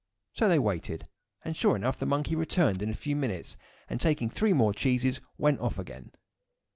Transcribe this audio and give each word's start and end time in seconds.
So 0.33 0.49
they 0.49 0.57
waited, 0.57 1.07
and 1.45 1.55
sure 1.55 1.75
enough 1.75 1.99
the 1.99 2.07
monkey 2.07 2.35
returned 2.35 2.81
in 2.81 2.89
a 2.89 2.95
few 2.95 3.15
minutes, 3.15 3.55
and 3.87 4.01
taking 4.01 4.31
three 4.31 4.51
more 4.51 4.73
cheeses 4.73 5.21
went 5.37 5.59
off 5.59 5.77
again. 5.77 6.09